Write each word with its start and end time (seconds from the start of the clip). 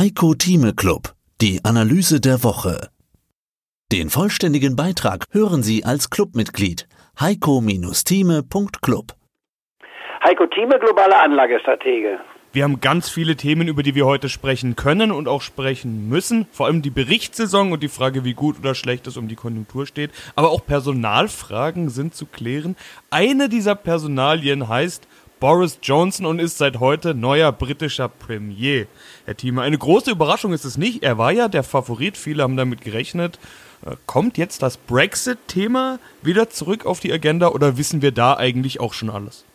Heiko 0.00 0.32
Thieme 0.32 0.72
Club, 0.72 1.12
die 1.42 1.60
Analyse 1.62 2.22
der 2.22 2.42
Woche. 2.42 2.88
Den 3.92 4.08
vollständigen 4.08 4.74
Beitrag 4.74 5.26
hören 5.30 5.62
Sie 5.62 5.84
als 5.84 6.08
Clubmitglied 6.08 6.88
heiko-thieme.club. 7.20 9.12
Heiko 10.24 10.46
Thieme, 10.46 10.78
globale 10.78 11.20
Anlagestratege. 11.20 12.18
Wir 12.52 12.64
haben 12.64 12.80
ganz 12.80 13.10
viele 13.10 13.36
Themen, 13.36 13.68
über 13.68 13.82
die 13.82 13.94
wir 13.94 14.06
heute 14.06 14.30
sprechen 14.30 14.74
können 14.74 15.12
und 15.12 15.28
auch 15.28 15.42
sprechen 15.42 16.08
müssen. 16.08 16.46
Vor 16.50 16.64
allem 16.64 16.80
die 16.80 16.88
Berichtssaison 16.88 17.70
und 17.70 17.82
die 17.82 17.88
Frage, 17.88 18.24
wie 18.24 18.32
gut 18.32 18.58
oder 18.58 18.74
schlecht 18.74 19.06
es 19.06 19.18
um 19.18 19.28
die 19.28 19.36
Konjunktur 19.36 19.86
steht. 19.86 20.12
Aber 20.34 20.50
auch 20.50 20.64
Personalfragen 20.64 21.90
sind 21.90 22.14
zu 22.14 22.24
klären. 22.24 22.74
Eine 23.10 23.50
dieser 23.50 23.74
Personalien 23.74 24.66
heißt 24.66 25.06
Boris 25.40 25.78
Johnson 25.82 26.26
und 26.26 26.38
ist 26.38 26.58
seit 26.58 26.80
heute 26.80 27.14
neuer 27.14 27.50
britischer 27.50 28.10
Premier. 28.10 28.86
Herr 29.24 29.34
Thieme, 29.34 29.62
eine 29.62 29.78
große 29.78 30.10
Überraschung 30.10 30.52
ist 30.52 30.66
es 30.66 30.76
nicht. 30.76 31.02
Er 31.02 31.16
war 31.16 31.32
ja 31.32 31.48
der 31.48 31.62
Favorit, 31.62 32.18
viele 32.18 32.42
haben 32.42 32.58
damit 32.58 32.82
gerechnet. 32.82 33.38
Äh, 33.86 33.96
kommt 34.06 34.36
jetzt 34.36 34.62
das 34.62 34.76
Brexit-Thema 34.76 35.98
wieder 36.20 36.50
zurück 36.50 36.84
auf 36.84 37.00
die 37.00 37.10
Agenda 37.10 37.48
oder 37.48 37.78
wissen 37.78 38.02
wir 38.02 38.12
da 38.12 38.36
eigentlich 38.36 38.80
auch 38.80 38.92
schon 38.92 39.08
alles? 39.08 39.46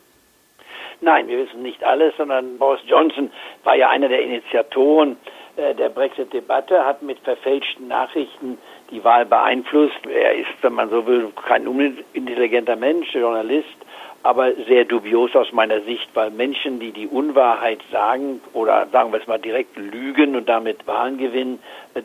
Nein, 1.01 1.27
wir 1.27 1.37
wissen 1.37 1.61
nicht 1.61 1.83
alles, 1.83 2.15
sondern 2.17 2.57
Boris 2.57 2.81
Johnson 2.87 3.29
war 3.63 3.75
ja 3.75 3.89
einer 3.89 4.09
der 4.09 4.23
Initiatoren 4.23 5.17
äh, 5.55 5.75
der 5.75 5.89
Brexit-Debatte, 5.89 6.83
hat 6.83 7.03
mit 7.03 7.19
verfälschten 7.19 7.87
Nachrichten 7.87 8.57
die 8.89 9.03
Wahl 9.03 9.27
beeinflusst. 9.27 10.03
Er 10.11 10.33
ist, 10.33 10.49
wenn 10.61 10.73
man 10.73 10.89
so 10.89 11.05
will, 11.05 11.31
kein 11.47 11.67
unintelligenter 11.67 12.75
Mensch, 12.75 13.13
Journalist, 13.13 13.77
aber 14.25 14.53
sehr 14.67 14.85
dubios 14.85 15.35
aus 15.35 15.51
meiner 15.51 15.81
Sicht, 15.81 16.09
weil 16.15 16.31
Menschen, 16.31 16.79
die 16.79 16.91
die 16.91 17.05
Unwahrheit 17.05 17.77
sagen 17.91 18.41
oder 18.53 18.87
sagen 18.91 19.11
wir 19.11 19.21
es 19.21 19.27
mal 19.27 19.37
direkt 19.37 19.77
lügen 19.77 20.35
und 20.35 20.49
damit 20.49 20.87
Wahlen 20.87 21.19
gewinnen, 21.19 21.59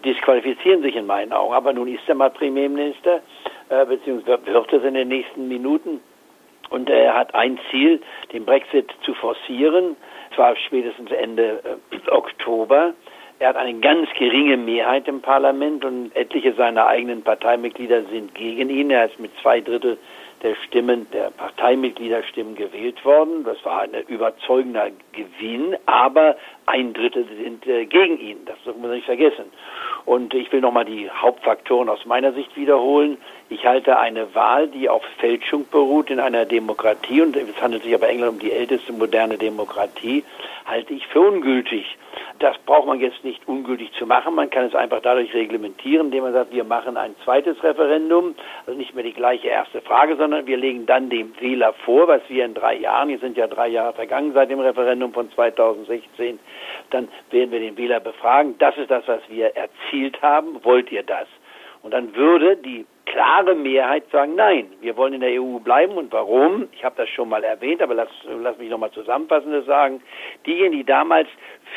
disqualifizieren 0.04 0.82
sich 0.82 0.96
in 0.96 1.06
meinen 1.06 1.32
Augen. 1.32 1.54
Aber 1.54 1.72
nun 1.72 1.88
ist 1.88 2.06
er 2.06 2.14
mal 2.14 2.28
Premierminister, 2.28 3.22
äh, 3.70 3.86
beziehungsweise 3.86 4.38
wird 4.44 4.70
es 4.70 4.84
in 4.84 4.92
den 4.92 5.08
nächsten 5.08 5.48
Minuten. 5.48 6.00
Und 6.68 6.90
er 6.90 7.14
hat 7.14 7.34
ein 7.34 7.58
Ziel, 7.70 8.02
den 8.34 8.44
Brexit 8.44 8.92
zu 9.02 9.14
forcieren, 9.14 9.96
zwar 10.34 10.54
spätestens 10.56 11.10
Ende 11.12 11.62
äh, 11.90 12.10
Oktober. 12.10 12.92
Er 13.38 13.48
hat 13.48 13.56
eine 13.56 13.80
ganz 13.80 14.10
geringe 14.18 14.58
Mehrheit 14.58 15.08
im 15.08 15.22
Parlament 15.22 15.86
und 15.86 16.14
etliche 16.14 16.52
seiner 16.52 16.86
eigenen 16.86 17.22
Parteimitglieder 17.22 18.02
sind 18.12 18.34
gegen 18.34 18.68
ihn. 18.68 18.90
Er 18.90 19.06
ist 19.06 19.18
mit 19.18 19.30
zwei 19.40 19.62
Drittel 19.62 19.96
der 20.42 20.54
Stimmen, 20.66 21.06
der 21.12 21.30
Parteimitgliederstimmen 21.30 22.54
gewählt 22.54 23.04
worden. 23.04 23.44
Das 23.44 23.62
war 23.64 23.82
ein 23.82 23.94
überzeugender 24.08 24.90
Gewinn, 25.12 25.76
aber 25.86 26.36
ein 26.66 26.92
Drittel 26.94 27.26
sind 27.42 27.66
äh, 27.66 27.86
gegen 27.86 28.18
ihn. 28.18 28.38
Das 28.46 28.56
dürfen 28.64 28.82
wir 28.82 28.90
nicht 28.90 29.06
vergessen. 29.06 29.46
Und 30.06 30.32
ich 30.34 30.50
will 30.52 30.60
nochmal 30.60 30.84
die 30.86 31.10
Hauptfaktoren 31.10 31.88
aus 31.88 32.04
meiner 32.06 32.32
Sicht 32.32 32.56
wiederholen. 32.56 33.18
Ich 33.52 33.66
halte 33.66 33.98
eine 33.98 34.32
Wahl, 34.36 34.68
die 34.68 34.88
auf 34.88 35.02
Fälschung 35.18 35.66
beruht 35.68 36.08
in 36.08 36.20
einer 36.20 36.44
Demokratie, 36.44 37.20
und 37.20 37.34
es 37.34 37.60
handelt 37.60 37.82
sich 37.82 37.92
aber 37.92 38.08
England 38.08 38.34
um 38.34 38.38
die 38.38 38.52
älteste 38.52 38.92
moderne 38.92 39.38
Demokratie, 39.38 40.22
halte 40.66 40.94
ich 40.94 41.04
für 41.08 41.20
ungültig. 41.20 41.98
Das 42.38 42.56
braucht 42.58 42.86
man 42.86 43.00
jetzt 43.00 43.24
nicht 43.24 43.48
ungültig 43.48 43.90
zu 43.94 44.06
machen. 44.06 44.36
Man 44.36 44.50
kann 44.50 44.66
es 44.66 44.74
einfach 44.76 45.00
dadurch 45.02 45.34
reglementieren, 45.34 46.06
indem 46.06 46.22
man 46.22 46.32
sagt, 46.32 46.52
wir 46.52 46.62
machen 46.62 46.96
ein 46.96 47.16
zweites 47.24 47.60
Referendum, 47.64 48.36
also 48.66 48.78
nicht 48.78 48.94
mehr 48.94 49.02
die 49.02 49.12
gleiche 49.12 49.48
erste 49.48 49.80
Frage, 49.80 50.14
sondern 50.14 50.46
wir 50.46 50.56
legen 50.56 50.86
dann 50.86 51.10
dem 51.10 51.32
Wähler 51.40 51.72
vor, 51.84 52.06
was 52.06 52.22
wir 52.28 52.44
in 52.44 52.54
drei 52.54 52.76
Jahren, 52.76 53.08
hier 53.08 53.18
sind 53.18 53.36
ja 53.36 53.48
drei 53.48 53.66
Jahre 53.66 53.94
vergangen 53.94 54.32
seit 54.32 54.48
dem 54.50 54.60
Referendum 54.60 55.12
von 55.12 55.28
2016, 55.32 56.38
dann 56.90 57.08
werden 57.32 57.50
wir 57.50 57.58
den 57.58 57.76
Wähler 57.76 57.98
befragen, 57.98 58.54
das 58.58 58.76
ist 58.76 58.92
das, 58.92 59.08
was 59.08 59.22
wir 59.28 59.56
erzielt 59.56 60.22
haben, 60.22 60.62
wollt 60.62 60.92
ihr 60.92 61.02
das? 61.02 61.26
Und 61.82 61.94
dann 61.94 62.14
würde 62.14 62.56
die 62.56 62.86
klare 63.10 63.56
Mehrheit 63.56 64.04
sagen, 64.12 64.36
nein, 64.36 64.70
wir 64.80 64.96
wollen 64.96 65.14
in 65.14 65.20
der 65.20 65.42
EU 65.42 65.58
bleiben. 65.58 65.96
Und 65.96 66.12
warum? 66.12 66.68
Ich 66.72 66.84
habe 66.84 66.94
das 66.96 67.08
schon 67.08 67.28
mal 67.28 67.42
erwähnt, 67.42 67.82
aber 67.82 67.94
lass, 67.94 68.08
lass 68.24 68.56
mich 68.58 68.70
nochmal 68.70 68.92
zusammenfassendes 68.92 69.66
sagen. 69.66 70.00
Diejenigen, 70.46 70.78
die 70.78 70.84
damals 70.84 71.28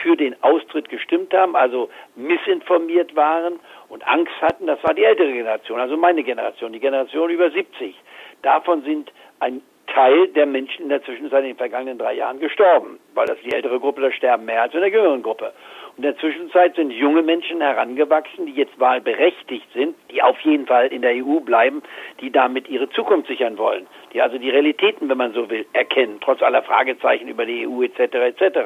für 0.01 0.16
den 0.16 0.35
Austritt 0.44 0.89
gestimmt 0.89 1.33
haben, 1.33 1.55
also 1.55 1.89
missinformiert 2.16 3.16
waren 3.16 3.59
und 3.89 4.07
Angst 4.07 4.33
hatten, 4.41 4.67
das 4.67 4.83
war 4.83 4.94
die 4.94 5.03
ältere 5.03 5.31
Generation, 5.31 5.79
also 5.79 5.97
meine 5.97 6.23
Generation, 6.23 6.71
die 6.71 6.79
Generation 6.79 7.29
über 7.29 7.50
70. 7.50 7.95
Davon 8.44 8.83
sind 8.83 9.11
ein 9.39 9.61
Teil 9.93 10.27
der 10.29 10.45
Menschen 10.45 10.83
in 10.83 10.89
der 10.89 11.03
Zwischenzeit 11.03 11.41
in 11.41 11.49
den 11.49 11.57
vergangenen 11.57 11.97
drei 11.97 12.13
Jahren 12.13 12.39
gestorben, 12.39 12.99
weil 13.13 13.27
das 13.27 13.37
die 13.45 13.53
ältere 13.53 13.79
Gruppe, 13.79 14.01
da 14.01 14.11
sterben 14.11 14.45
mehr 14.45 14.63
als 14.63 14.73
in 14.73 14.79
der 14.79 14.89
jüngeren 14.89 15.21
Gruppe. 15.21 15.53
Und 15.95 15.97
in 15.97 16.03
der 16.03 16.17
Zwischenzeit 16.17 16.75
sind 16.75 16.89
junge 16.89 17.21
Menschen 17.21 17.61
herangewachsen, 17.61 18.47
die 18.47 18.53
jetzt 18.53 18.79
wahlberechtigt 18.79 19.71
sind, 19.73 19.95
die 20.11 20.23
auf 20.23 20.39
jeden 20.39 20.65
Fall 20.65 20.87
in 20.87 21.03
der 21.03 21.11
EU 21.23 21.39
bleiben, 21.39 21.83
die 22.21 22.31
damit 22.31 22.67
ihre 22.67 22.89
Zukunft 22.89 23.27
sichern 23.27 23.59
wollen, 23.59 23.85
die 24.13 24.21
also 24.21 24.39
die 24.39 24.49
Realitäten, 24.49 25.09
wenn 25.09 25.17
man 25.17 25.33
so 25.33 25.49
will, 25.51 25.65
erkennen, 25.73 26.17
trotz 26.21 26.41
aller 26.41 26.63
Fragezeichen 26.63 27.27
über 27.27 27.45
die 27.45 27.67
EU 27.67 27.83
etc. 27.83 27.99
etc. 28.15 28.59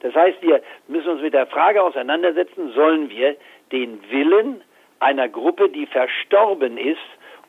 Das 0.00 0.14
heißt, 0.14 0.40
wir 0.40 0.62
müssen 0.88 1.10
uns 1.10 1.20
mit 1.20 1.34
der 1.34 1.46
Frage 1.46 1.82
auseinandersetzen, 1.82 2.72
sollen 2.72 3.10
wir 3.10 3.36
den 3.70 4.00
Willen 4.10 4.62
einer 4.98 5.28
Gruppe, 5.28 5.68
die 5.68 5.86
verstorben 5.86 6.78
ist, 6.78 6.98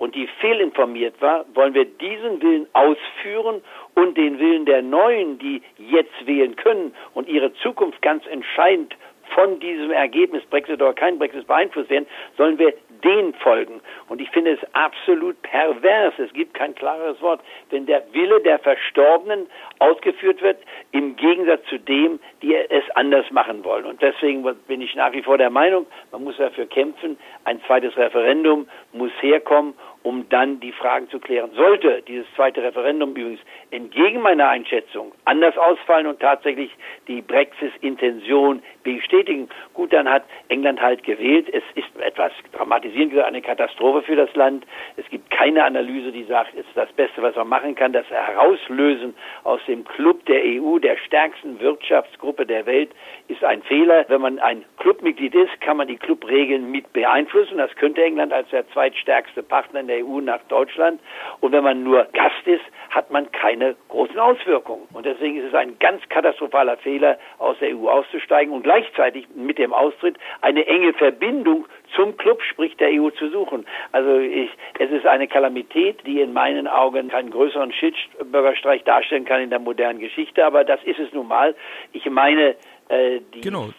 und 0.02 0.16
die 0.16 0.26
fehlinformiert 0.40 1.22
war, 1.22 1.46
wollen 1.54 1.76
wir 1.76 1.86
diesen 1.86 2.42
Willen 2.42 2.66
ausführen 2.74 3.62
und 3.94 4.18
den 4.18 4.40
Willen 4.40 4.66
der 4.66 4.82
Neuen, 4.82 5.38
die 5.38 5.62
jetzt 5.78 6.26
wählen 6.26 6.56
können 6.56 6.96
und 7.14 7.30
ihre 7.30 7.54
Zukunft 7.54 8.02
ganz 8.02 8.26
entscheidend 8.26 8.96
von 9.36 9.60
diesem 9.60 9.92
Ergebnis 9.92 10.44
Brexit 10.46 10.82
oder 10.82 10.94
kein 10.94 11.20
Brexit 11.20 11.46
beeinflusst 11.46 11.92
werden, 11.92 12.08
sollen 12.36 12.58
wir 12.58 12.74
den 13.04 13.34
folgen. 13.36 13.82
Und 14.10 14.22
ich 14.22 14.30
finde 14.30 14.52
es 14.52 14.60
absolut 14.74 15.42
pervers, 15.42 16.14
es 16.18 16.32
gibt 16.34 16.54
kein 16.54 16.76
klares 16.76 17.20
Wort, 17.22 17.42
wenn 17.70 17.86
der 17.86 18.04
Wille 18.14 18.42
der 18.42 18.60
Verstorbenen 18.60 19.48
ausgeführt 19.80 20.42
wird, 20.42 20.58
im 20.92 21.16
Gegensatz 21.16 21.64
zu 21.66 21.80
dem, 21.80 22.20
die 22.42 22.56
es 22.56 22.84
anders 22.96 23.30
machen 23.32 23.64
wollen. 23.64 23.86
Und 23.86 24.02
deswegen 24.02 24.44
bin 24.68 24.82
ich 24.82 24.96
nach 24.96 25.14
wie 25.14 25.24
vor 25.24 25.38
der 25.38 25.50
Meinung, 25.50 25.88
man 26.12 26.24
muss 26.24 26.38
dafür 26.38 26.66
kämpfen, 26.66 27.18
ein 27.44 27.62
zweites 27.66 27.96
Referendum 27.98 28.68
muss 28.94 29.12
herkommen 29.22 29.74
um 30.04 30.28
dann 30.30 30.60
die 30.60 30.72
Fragen 30.72 31.10
zu 31.10 31.20
klären. 31.20 31.52
Sollte 31.56 32.02
dieses 32.08 32.26
zweite 32.36 32.64
Referendum 32.64 33.12
übrigens 33.12 33.42
entgegen 33.70 34.22
meiner 34.22 34.50
Einschätzung 34.50 35.12
anders 35.26 35.58
ausfallen 35.58 36.08
und 36.08 36.20
tatsächlich 36.20 36.72
die 37.08 37.22
Brexit-Intention 37.22 38.62
bestätigen, 38.84 39.50
gut, 39.74 39.94
dann 39.94 40.10
hat 40.10 40.24
England 40.50 40.82
halt 40.82 41.04
gewählt. 41.04 41.48
Es 41.52 41.64
ist 41.76 41.88
etwas 42.02 42.32
dramatisierend 42.54 43.18
eine 43.20 43.42
Katastrophe 43.42 44.02
für 44.04 44.16
das 44.16 44.34
Land. 44.36 44.66
Gibt 45.12 45.30
keine 45.30 45.66
Analyse, 45.66 46.14
die 46.14 46.24
sagt, 46.24 46.54
ist 46.54 46.70
das 46.74 46.90
Beste, 46.94 47.22
was 47.22 47.36
man 47.36 47.50
machen 47.50 47.76
kann. 47.76 47.92
Das 47.92 48.10
Herauslösen 48.10 49.14
aus 49.44 49.60
dem 49.68 49.84
Club 49.84 50.26
der 50.26 50.42
EU, 50.42 50.80
der 50.80 50.96
stärksten 50.96 51.60
Wirtschaftsgruppe 51.60 52.46
der 52.46 52.66
Welt, 52.66 52.92
ist 53.28 53.44
ein 53.44 53.62
Fehler. 53.64 54.06
Wenn 54.08 54.22
man 54.22 54.40
ein 54.40 54.64
Clubmitglied 54.78 55.36
ist, 55.36 55.60
kann 55.60 55.76
man 55.76 55.90
die 55.90 55.98
Clubregeln 55.98 56.72
mit 56.72 56.94
beeinflussen. 56.94 57.58
Das 57.58 57.76
könnte 57.76 58.02
England 58.02 58.32
als 58.32 58.48
der 58.52 58.66
zweitstärkste 58.70 59.44
Partner 59.44 59.82
in 59.82 59.88
der 59.88 60.06
EU 60.06 60.22
nach 60.22 60.40
Deutschland. 60.48 61.02
Und 61.42 61.52
wenn 61.52 61.66
man 61.66 61.84
nur 61.84 62.06
Gast 62.14 62.48
ist, 62.48 62.64
hat 62.92 63.10
man 63.10 63.32
keine 63.32 63.76
großen 63.88 64.20
Auswirkungen. 64.20 64.88
Und 64.94 65.06
deswegen 65.06 65.38
ist 65.38 65.48
es 65.48 65.54
ein 65.54 65.80
ganz 65.80 66.02
katastrophaler 66.10 66.78
Fehler, 66.78 67.18
aus 67.40 67.58
der 67.60 67.76
EU 67.76 67.90
auszusteigen 67.90 68.54
und 68.54 68.64
gleichzeitig 68.64 69.28
mit 69.34 69.58
dem 69.58 69.74
Austritt 69.74 70.18
eine 70.42 70.68
enge 70.68 70.94
Verbindung 70.94 71.66
zum 71.96 72.18
Club, 72.18 72.42
sprich 72.44 72.76
der 72.78 72.90
EU, 72.90 73.10
zu 73.10 73.30
suchen. 73.30 73.66
Also 73.92 74.20
ich, 74.20 74.50
es 74.78 74.92
ist 74.92 75.06
eine 75.06 75.28
Kalamität, 75.28 76.06
die 76.06 76.22
in 76.22 76.34
meinen 76.34 76.68
Augen 76.68 77.10
keinen 77.10 77.32
größeren 77.32 77.72
Schildbürgerstreich 77.72 78.84
darstellen 78.84 79.26
kann 79.26 79.42
in 79.42 79.50
der 79.50 79.60
modernen 79.60 80.00
Geschichte, 80.00 80.46
aber 80.46 80.64
das 80.64 80.84
ist 80.84 81.00
es 81.00 81.12
nun 81.14 81.28
mal. 81.28 81.56
Ich 81.94 82.10
meine, 82.10 82.56
äh, 82.90 83.22
die 83.34 83.42
genau. 83.42 83.70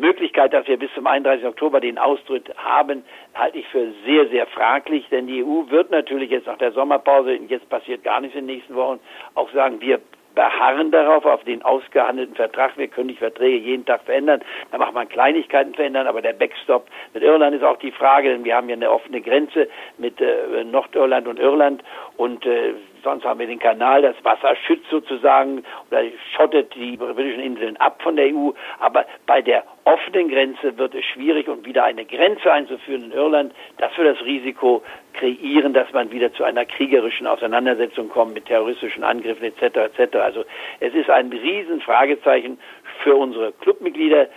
Möglichkeit, 0.00 0.52
dass 0.52 0.66
wir 0.66 0.78
bis 0.78 0.92
zum 0.94 1.06
31. 1.06 1.46
Oktober 1.46 1.80
den 1.80 1.98
Austritt 1.98 2.52
haben, 2.56 3.04
halte 3.34 3.58
ich 3.58 3.66
für 3.68 3.92
sehr, 4.04 4.28
sehr 4.28 4.46
fraglich, 4.46 5.06
denn 5.10 5.26
die 5.26 5.44
EU 5.44 5.70
wird 5.70 5.90
natürlich 5.90 6.30
jetzt 6.30 6.46
nach 6.46 6.58
der 6.58 6.72
Sommerpause, 6.72 7.38
jetzt 7.48 7.68
passiert 7.68 8.02
gar 8.02 8.20
nichts 8.20 8.36
in 8.36 8.46
den 8.46 8.56
nächsten 8.56 8.74
Wochen, 8.74 9.00
auch 9.34 9.50
sagen, 9.52 9.80
wir 9.80 10.00
beharren 10.34 10.90
darauf, 10.90 11.24
auf 11.24 11.44
den 11.44 11.62
ausgehandelten 11.62 12.36
Vertrag. 12.36 12.76
Wir 12.78 12.88
können 12.88 13.08
die 13.08 13.16
Verträge 13.16 13.58
jeden 13.58 13.84
Tag 13.84 14.02
verändern. 14.04 14.40
Da 14.70 14.78
macht 14.78 14.94
man 14.94 15.08
Kleinigkeiten 15.08 15.74
verändern, 15.74 16.06
aber 16.06 16.22
der 16.22 16.32
Backstop 16.32 16.86
mit 17.14 17.22
Irland 17.22 17.56
ist 17.56 17.64
auch 17.64 17.78
die 17.78 17.90
Frage, 17.90 18.30
denn 18.30 18.44
wir 18.44 18.56
haben 18.56 18.68
ja 18.68 18.76
eine 18.76 18.90
offene 18.90 19.20
Grenze 19.20 19.68
mit 19.98 20.20
äh, 20.20 20.64
Nordirland 20.64 21.26
und 21.26 21.38
Irland 21.38 21.82
und 22.16 22.46
äh, 22.46 22.74
sonst 23.02 23.24
haben 23.24 23.40
wir 23.40 23.46
den 23.46 23.58
Kanal, 23.58 24.02
das 24.02 24.16
Wasser 24.22 24.54
schützt 24.66 24.88
sozusagen 24.90 25.64
oder 25.90 26.02
schottet 26.34 26.74
die 26.74 26.96
britischen 26.96 27.40
Inseln 27.40 27.76
ab 27.78 28.02
von 28.02 28.16
der 28.16 28.26
EU. 28.26 28.50
Aber 28.78 29.06
bei 29.26 29.42
der 29.42 29.64
offenen 29.84 30.28
Grenze 30.28 30.76
wird 30.78 30.94
es 30.94 31.04
schwierig 31.04 31.48
und 31.48 31.66
wieder 31.66 31.84
eine 31.84 32.04
Grenze 32.04 32.52
einzuführen 32.52 33.04
in 33.04 33.12
Irland, 33.12 33.52
das 33.78 33.96
wird 33.96 34.16
das 34.16 34.24
Risiko 34.24 34.82
kreieren, 35.14 35.72
dass 35.72 35.92
man 35.92 36.10
wieder 36.12 36.32
zu 36.32 36.44
einer 36.44 36.64
kriegerischen 36.64 37.26
Auseinandersetzung 37.26 38.08
kommt 38.08 38.34
mit 38.34 38.46
terroristischen 38.46 39.04
Angriffen 39.04 39.44
etc. 39.44 39.98
etc. 39.98 40.16
Also 40.16 40.44
es 40.80 40.94
ist 40.94 41.10
ein 41.10 41.30
Riesenfragezeichen 41.30 42.58
für 43.02 43.16
unsere 43.16 43.52
Clubmitglieder, 43.52 44.28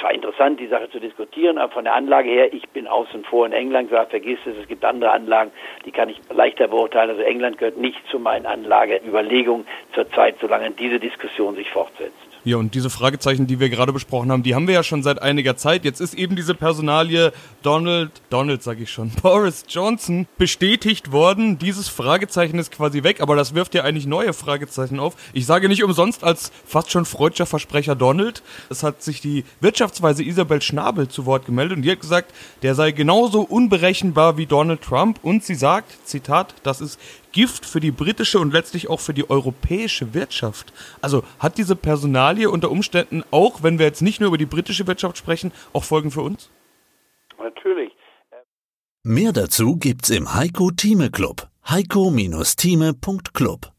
zwar 0.00 0.12
interessant, 0.12 0.60
die 0.60 0.66
Sache 0.66 0.90
zu 0.90 1.00
diskutieren, 1.00 1.58
aber 1.58 1.72
von 1.72 1.84
der 1.84 1.94
Anlage 1.94 2.30
her, 2.30 2.52
ich 2.52 2.68
bin 2.70 2.86
außen 2.86 3.24
vor 3.24 3.46
in 3.46 3.52
England, 3.52 3.90
sage, 3.90 4.10
vergiss 4.10 4.38
es, 4.46 4.56
es 4.56 4.68
gibt 4.68 4.84
andere 4.84 5.10
Anlagen, 5.10 5.50
die 5.84 5.92
kann 5.92 6.08
ich 6.08 6.20
leichter 6.30 6.68
beurteilen. 6.68 7.10
Also 7.10 7.22
England 7.22 7.58
gehört 7.58 7.76
nicht 7.76 8.06
zu 8.08 8.18
meinen 8.18 8.46
Anlageüberlegungen 8.46 9.66
zurzeit, 9.94 10.36
solange 10.40 10.70
diese 10.70 10.98
Diskussion 10.98 11.56
sich 11.56 11.70
fortsetzt. 11.70 12.27
Ja, 12.48 12.56
und 12.56 12.74
diese 12.74 12.88
Fragezeichen, 12.88 13.46
die 13.46 13.60
wir 13.60 13.68
gerade 13.68 13.92
besprochen 13.92 14.32
haben, 14.32 14.42
die 14.42 14.54
haben 14.54 14.66
wir 14.66 14.72
ja 14.72 14.82
schon 14.82 15.02
seit 15.02 15.20
einiger 15.20 15.58
Zeit. 15.58 15.84
Jetzt 15.84 16.00
ist 16.00 16.14
eben 16.14 16.34
diese 16.34 16.54
Personalie 16.54 17.30
Donald, 17.62 18.10
Donald 18.30 18.62
sag 18.62 18.80
ich 18.80 18.90
schon, 18.90 19.10
Boris 19.22 19.66
Johnson 19.68 20.26
bestätigt 20.38 21.12
worden. 21.12 21.58
Dieses 21.58 21.88
Fragezeichen 21.88 22.58
ist 22.58 22.72
quasi 22.72 23.02
weg, 23.02 23.20
aber 23.20 23.36
das 23.36 23.54
wirft 23.54 23.74
ja 23.74 23.84
eigentlich 23.84 24.06
neue 24.06 24.32
Fragezeichen 24.32 24.98
auf. 24.98 25.14
Ich 25.34 25.44
sage 25.44 25.68
nicht 25.68 25.84
umsonst 25.84 26.24
als 26.24 26.50
fast 26.64 26.90
schon 26.90 27.04
freudscher 27.04 27.44
Versprecher 27.44 27.94
Donald. 27.94 28.42
Es 28.70 28.82
hat 28.82 29.02
sich 29.02 29.20
die 29.20 29.44
Wirtschaftsweise 29.60 30.24
Isabel 30.24 30.62
Schnabel 30.62 31.08
zu 31.08 31.26
Wort 31.26 31.44
gemeldet 31.44 31.76
und 31.76 31.82
die 31.82 31.90
hat 31.90 32.00
gesagt, 32.00 32.32
der 32.62 32.74
sei 32.74 32.92
genauso 32.92 33.42
unberechenbar 33.42 34.38
wie 34.38 34.46
Donald 34.46 34.80
Trump 34.80 35.18
und 35.20 35.44
sie 35.44 35.54
sagt, 35.54 35.98
Zitat, 36.06 36.54
das 36.62 36.80
ist 36.80 36.98
Gift 37.32 37.66
für 37.66 37.80
die 37.80 37.90
britische 37.90 38.38
und 38.38 38.52
letztlich 38.52 38.88
auch 38.88 39.00
für 39.00 39.14
die 39.14 39.28
europäische 39.28 40.14
Wirtschaft. 40.14 40.72
Also 41.00 41.22
hat 41.38 41.58
diese 41.58 41.76
Personalie 41.76 42.37
unter 42.46 42.70
Umständen 42.70 43.22
auch, 43.30 43.62
wenn 43.62 43.78
wir 43.78 43.86
jetzt 43.86 44.02
nicht 44.02 44.20
nur 44.20 44.28
über 44.28 44.38
die 44.38 44.46
britische 44.46 44.86
Wirtschaft 44.86 45.18
sprechen, 45.18 45.52
auch 45.72 45.84
Folgen 45.84 46.10
für 46.10 46.22
uns? 46.22 46.50
Natürlich. 47.38 47.92
Mehr 49.04 49.32
dazu 49.32 49.76
gibt's 49.76 50.10
im 50.10 50.34
Heiko 50.34 50.70
Thieme 50.70 51.10
Club. 51.10 51.48
heiko-thieme.club 51.68 53.72